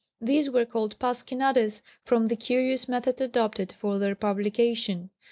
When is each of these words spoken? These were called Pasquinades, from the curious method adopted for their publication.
These 0.19 0.49
were 0.49 0.65
called 0.65 0.97
Pasquinades, 0.97 1.83
from 2.03 2.25
the 2.25 2.35
curious 2.35 2.89
method 2.89 3.21
adopted 3.21 3.71
for 3.71 3.99
their 3.99 4.15
publication. 4.15 5.11